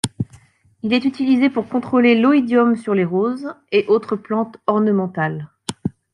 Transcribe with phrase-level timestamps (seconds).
[0.81, 5.47] Il est utilisé pour contrôler l'oïdium sur les roses et autres plantes ornementales.